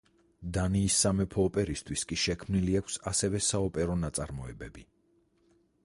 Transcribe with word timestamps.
დანიის 0.53 0.95
სამეფო 1.03 1.45
ოპერისთვის 1.49 2.05
კი 2.13 2.19
შექმნილი 2.23 2.79
აქვს 2.81 2.99
ასევე 3.13 3.43
საოპერო 3.49 3.99
ნაწარმოები. 4.07 4.89